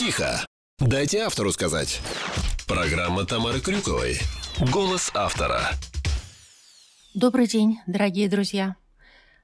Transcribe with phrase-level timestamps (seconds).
[0.00, 0.46] Тихо.
[0.78, 2.00] Дайте автору сказать.
[2.66, 4.18] Программа Тамары Крюковой.
[4.72, 5.72] Голос автора.
[7.12, 8.76] Добрый день, дорогие друзья.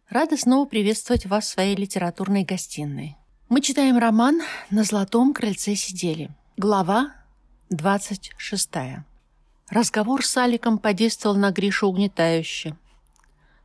[0.09, 3.19] Рада снова приветствовать вас в своей литературной гостиной.
[3.51, 4.41] Мы читаем роман
[4.71, 6.31] «На золотом крыльце сидели».
[6.57, 7.13] Глава
[7.69, 8.71] 26.
[9.69, 12.79] Разговор с Аликом подействовал на Гришу угнетающе.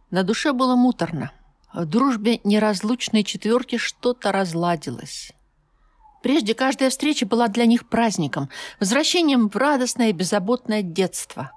[0.10, 1.32] На душе было муторно.
[1.74, 5.32] В дружбе неразлучной четверки что-то разладилось.
[6.22, 11.52] Прежде каждая встреча была для них праздником, возвращением в радостное беззаботное детство.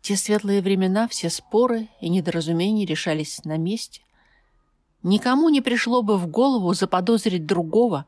[0.00, 4.02] Те светлые времена, все споры и недоразумения решались на месте.
[5.02, 8.06] Никому не пришло бы в голову заподозрить другого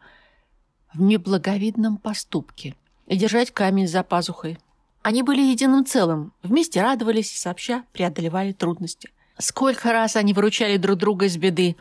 [0.93, 2.75] в неблаговидном поступке
[3.07, 4.59] и держать камень за пазухой.
[5.03, 9.11] Они были единым целым, вместе радовались и сообща преодолевали трудности.
[9.39, 11.77] Сколько раз они выручали друг друга из беды.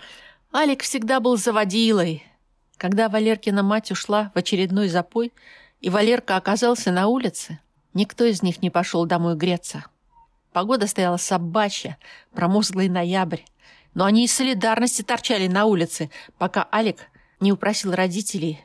[0.54, 2.24] Алик всегда был заводилой,
[2.78, 5.32] когда Валеркина мать ушла в очередной запой,
[5.82, 7.60] и Валерка оказался на улице,
[7.94, 9.86] никто из них не пошел домой греться.
[10.52, 11.98] Погода стояла собачья,
[12.34, 13.42] промозглый ноябрь,
[13.94, 18.64] но они из солидарности торчали на улице, пока Алик не упросил родителей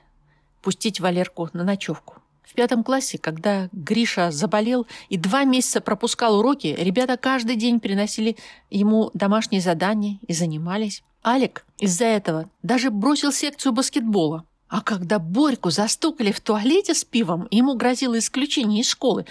[0.62, 2.16] пустить Валерку на ночевку.
[2.42, 8.36] В пятом классе, когда Гриша заболел и два месяца пропускал уроки, ребята каждый день приносили
[8.70, 11.02] ему домашние задания и занимались.
[11.24, 14.44] Алик из-за этого даже бросил секцию баскетбола.
[14.68, 19.24] А когда Борьку застукали в туалете с пивом, ему грозило исключение из школы,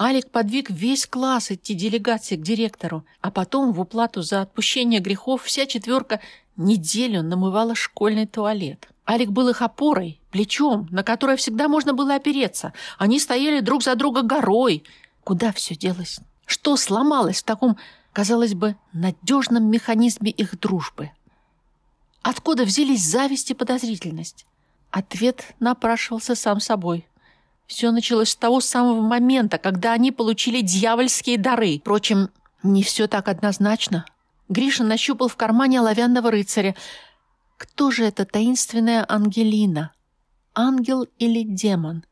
[0.00, 5.44] Алик подвиг весь класс идти делегации к директору, а потом в уплату за отпущение грехов
[5.44, 6.20] вся четверка
[6.56, 8.88] неделю намывала школьный туалет.
[9.08, 12.72] Алик был их опорой, плечом, на которое всегда можно было опереться.
[12.98, 14.84] Они стояли друг за друга горой.
[15.22, 16.18] Куда все делось?
[16.46, 17.76] Что сломалось в таком,
[18.12, 21.10] казалось бы, надежном механизме их дружбы?
[22.22, 24.46] Откуда взялись зависть и подозрительность?
[24.90, 27.06] Ответ напрашивался сам собой.
[27.66, 31.78] Все началось с того самого момента, когда они получили дьявольские дары.
[31.78, 32.30] Впрочем,
[32.62, 34.04] не все так однозначно.
[34.48, 36.76] Гриша нащупал в кармане оловянного рыцаря.
[37.56, 39.92] Кто же эта таинственная Ангелина?
[40.54, 42.04] Ангел или демон?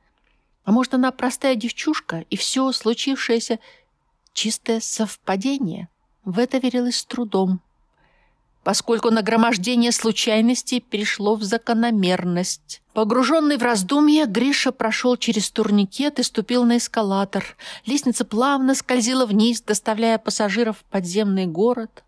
[0.65, 3.59] А может, она простая девчушка, и все случившееся—
[4.33, 5.89] чистое совпадение?
[6.25, 7.61] В это верилось с трудом
[8.65, 12.83] поскольку нагромождение случайностей перешло в закономерность.
[12.93, 17.57] Погруженный в раздумья, Гриша прошел через турникет и ступил на эскалатор.
[17.87, 22.05] Лестница плавно скользила вниз, доставляя пассажиров в подземный город.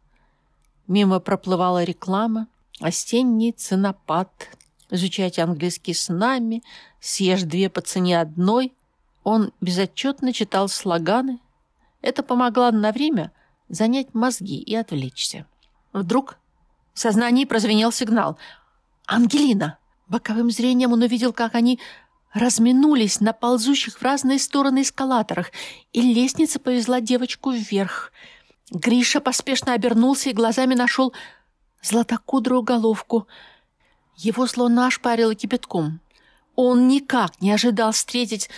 [0.86, 2.48] Мимо проплывала реклама.
[2.80, 4.30] Осенний ценопад.
[4.90, 6.62] Изучайте английский с нами.
[7.00, 8.72] Съешь две по цене одной.
[9.24, 11.38] Он безотчетно читал слоганы.
[12.02, 13.32] Это помогло на время
[13.68, 15.46] занять мозги и отвлечься.
[15.92, 16.38] Вдруг
[16.94, 18.38] в сознании прозвенел сигнал.
[19.06, 21.80] «Ангелина!» Боковым зрением он увидел, как они
[22.34, 25.50] разминулись на ползущих в разные стороны эскалаторах,
[25.92, 28.12] и лестница повезла девочку вверх.
[28.70, 31.12] Гриша поспешно обернулся и глазами нашел
[31.82, 33.26] златокудрую головку.
[34.16, 36.00] Его словно ошпарило кипятком.
[36.54, 38.48] Он никак не ожидал встретить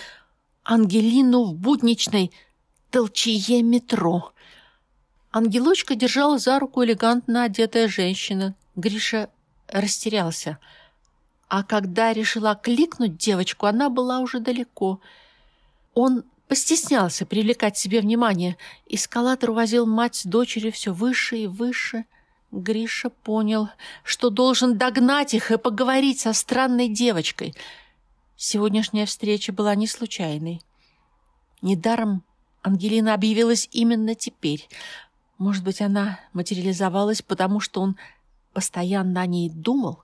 [0.62, 2.32] Ангелину в будничной
[2.90, 4.32] толчье метро.
[5.36, 8.54] Ангелочка держала за руку элегантно одетая женщина.
[8.76, 9.30] Гриша
[9.66, 10.60] растерялся.
[11.48, 15.00] А когда решила кликнуть девочку, она была уже далеко.
[15.92, 18.56] Он постеснялся привлекать себе внимание.
[18.86, 22.04] Эскалатор увозил мать с дочерью все выше и выше.
[22.52, 23.70] Гриша понял,
[24.04, 27.56] что должен догнать их и поговорить со странной девочкой.
[28.36, 30.60] Сегодняшняя встреча была не случайной.
[31.60, 32.22] Недаром
[32.64, 34.68] Ангелина объявилась именно теперь.
[35.44, 37.99] Может быть, она материализовалась, потому что он
[38.55, 40.03] постоянно о ней думал?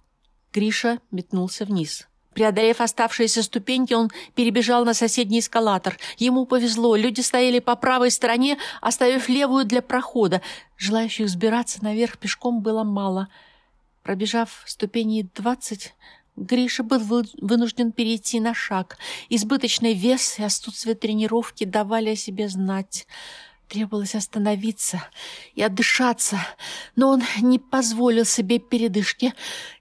[0.52, 2.08] Гриша метнулся вниз.
[2.34, 5.96] Преодолев оставшиеся ступеньки, он перебежал на соседний эскалатор.
[6.18, 10.42] Ему повезло, люди стояли по правой стороне, оставив левую для прохода.
[10.76, 13.28] Желающих сбираться наверх пешком было мало.
[14.02, 15.94] Пробежав ступени двадцать,
[16.36, 18.98] Гриша был вынужден перейти на шаг.
[19.30, 23.06] Избыточный вес и отсутствие тренировки давали о себе знать.
[23.70, 25.00] Требовалось остановиться
[25.54, 26.38] и отдышаться,
[26.96, 29.32] но он не позволил себе передышки.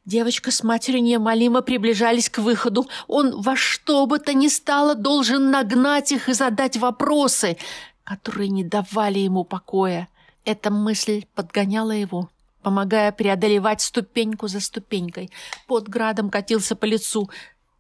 [0.06, 2.88] Девочка с матерью неумолимо приближались к выходу.
[3.08, 7.58] Он во что бы то ни стало должен нагнать их и задать вопросы,
[8.04, 10.08] которые не давали ему покоя.
[10.46, 12.30] Эта мысль подгоняла его,
[12.62, 15.32] помогая преодолевать ступеньку за ступенькой.
[15.66, 17.28] Под градом катился по лицу,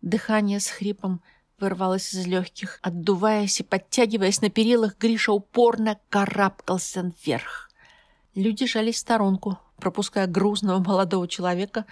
[0.01, 1.21] дыхание с хрипом–
[1.59, 2.79] вырвалось из легких.
[2.81, 7.69] Отдуваясь и подтягиваясь на перилах, Гриша упорно карабкался вверх.
[8.35, 11.85] Люди жались в сторонку, пропуская грузного молодого человека,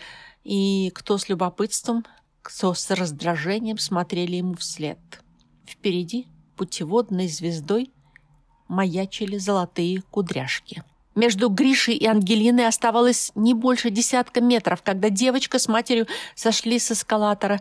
[0.44, 2.06] и кто с любопытством,
[2.42, 5.00] кто с раздражением смотрели ему вслед.
[5.66, 7.92] Впереди путеводной звездой
[8.68, 10.84] маячили золотые кудряшки.
[11.16, 16.06] Между Гришей и Ангелиной оставалось не больше десятка метров, когда девочка с матерью
[16.36, 17.60] сошли с эскалатора.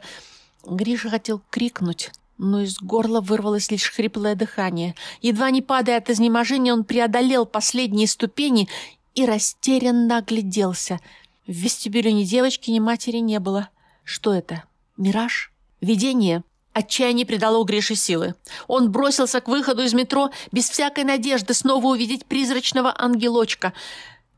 [0.67, 4.95] Гриша хотел крикнуть, но из горла вырвалось лишь хриплое дыхание.
[5.23, 8.69] Едва не падая от изнеможения, он преодолел последние ступени
[9.15, 11.01] и растерянно огляделся.
[11.47, 13.71] В вестибюле ни девочки, ни матери не было.
[14.05, 14.65] Что это?
[14.97, 15.53] Мираж?
[15.81, 16.43] Видение?
[16.73, 18.35] Отчаяние придало Грише силы.
[18.67, 23.73] Он бросился к выходу из метро без всякой надежды снова увидеть призрачного ангелочка.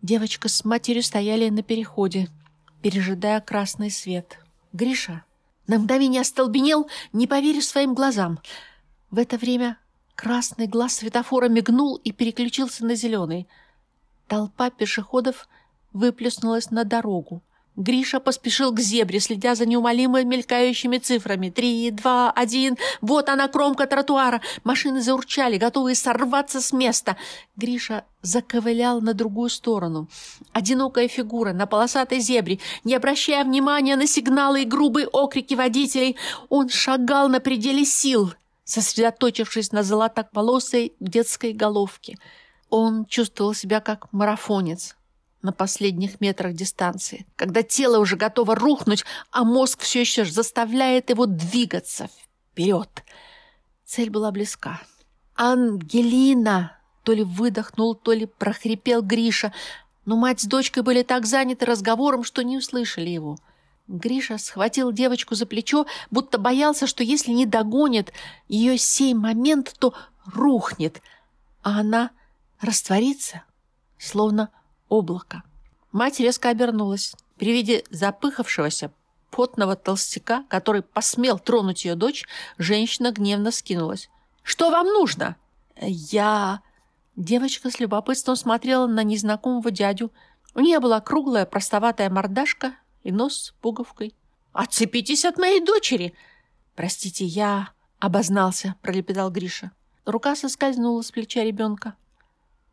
[0.03, 2.29] Девочка с матерью стояли на переходе,
[2.83, 4.39] пережидая красный свет.
[4.73, 5.25] Гриша
[5.69, 8.41] на мгновение остолбенел, не поверив своим глазам.
[9.11, 9.79] В это время
[10.17, 13.47] красный глаз светофора мигнул и переключился на зеленый.
[14.27, 15.47] Толпа пешеходов
[15.93, 17.43] выплеснулась на дорогу.
[17.79, 21.49] Гриша поспешил к зебре, следя за неумолимо мелькающими цифрами.
[21.49, 22.77] Три, два, один.
[23.01, 24.41] Вот она, кромка тротуара.
[24.65, 27.17] Машины заурчали, готовые сорваться с места.
[27.55, 30.09] Гриша заковылял на другую сторону.
[30.53, 36.17] Одинокая фигура на полосатой зебре, не обращая внимания на сигналы и грубые окрики водителей,
[36.49, 38.35] он шагал на пределе сил,
[38.65, 42.19] сосредоточившись на золотополосой детской головке.
[42.71, 44.97] Он чувствовал себя как марафонец,
[45.43, 51.27] на последних метрах дистанции, когда тело уже готово рухнуть, а мозг все еще заставляет его
[51.27, 52.09] двигаться
[52.53, 52.89] вперед.
[53.85, 54.81] Цель была близка.
[55.35, 56.75] «Ангелина!»
[57.05, 59.55] То ли выдохнул, то ли прохрипел Гриша,
[60.05, 63.39] но мать с дочкой были так заняты разговором, что не услышали его.
[63.87, 68.13] Гриша схватил девочку за плечо, будто боялся, что если не догонит
[68.47, 69.95] ее сей момент, то
[70.27, 71.01] рухнет,
[71.63, 72.11] а она
[72.61, 73.43] растворится,
[73.97, 74.51] словно
[74.89, 75.43] облако.
[75.93, 77.15] Мать резко обернулась.
[77.37, 78.93] При виде запыхавшегося,
[79.31, 82.25] потного толстяка, который посмел тронуть ее дочь,
[82.59, 84.11] женщина гневно скинулась.
[84.43, 85.37] «Что вам нужно?»
[85.81, 86.61] «Я...»
[87.17, 90.13] Девочка с любопытством смотрела на незнакомого дядю.
[90.55, 94.15] У нее была круглая простоватая мордашка и нос с пуговкой.
[94.53, 96.15] «Отцепитесь от моей дочери!»
[96.77, 99.73] «Простите, я...»— обознался,— пролепетал Гриша.
[100.05, 101.95] Рука соскользнула с плеча ребенка.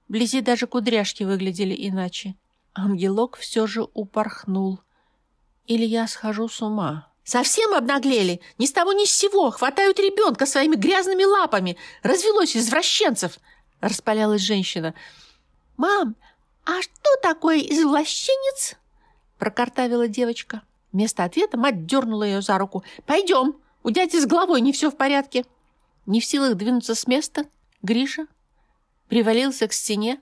[0.07, 2.35] Вблизи даже кудряшки выглядели иначе.
[2.73, 4.79] Ангелок все же упорхнул.
[5.65, 7.11] Или я схожу с ума?
[7.23, 8.39] Совсем обнаглели?
[8.59, 9.49] Ни с того ни с сего.
[9.49, 11.77] Хватают ребенка своими грязными лапами.
[12.03, 13.39] Развелось извращенцев.
[13.81, 14.93] Распалялась женщина.
[15.77, 16.15] «Мам,
[16.65, 18.75] а что такое извращенец?»
[19.39, 20.61] Прокартавила девочка.
[20.93, 22.83] Вместо ответа мать дернула ее за руку.
[23.05, 25.45] «Пойдем, у дяди с головой не все в порядке».
[26.05, 27.45] Не в силах двинуться с места,
[27.81, 28.27] Гриша
[29.07, 30.19] привалился к стене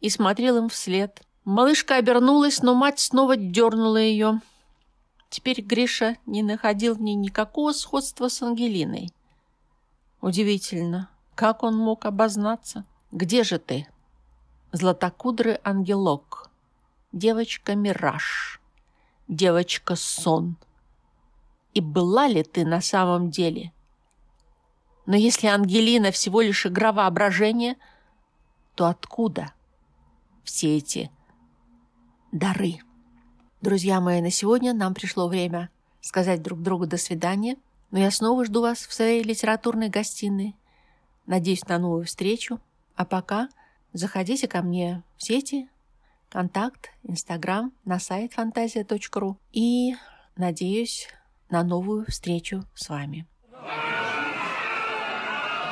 [0.00, 1.22] и смотрел им вслед.
[1.44, 4.40] Малышка обернулась, но мать снова дернула ее.
[5.28, 9.10] Теперь Гриша не находил в ней никакого сходства с Ангелиной.
[10.20, 12.84] Удивительно, как он мог обознаться?
[13.12, 13.88] «Где же ты?»
[14.70, 16.48] Златокудрый ангелок.
[17.10, 18.60] Девочка-мираж.
[19.26, 20.56] Девочка-сон.
[21.74, 23.72] И была ли ты на самом деле?
[25.06, 27.76] Но если Ангелина всего лишь игра воображения–
[28.80, 29.52] то откуда
[30.42, 31.10] все эти
[32.32, 32.78] дары?
[33.60, 35.68] Друзья мои, на сегодня нам пришло время
[36.00, 37.58] сказать друг другу «до свидания»,
[37.90, 40.56] но я снова жду вас в своей литературной гостиной.
[41.26, 42.58] Надеюсь на новую встречу.
[42.94, 43.50] А пока
[43.92, 45.68] заходите ко мне в сети,
[46.30, 49.94] контакт, инстаграм, на сайт фантазия.ру и
[50.36, 51.06] надеюсь
[51.50, 53.26] на новую встречу с вами.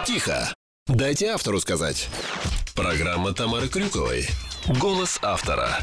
[0.04, 0.52] Тихо!
[0.86, 2.10] Дайте автору сказать.
[2.78, 4.28] Программа Тамары Крюковой.
[4.78, 5.80] Голос автора.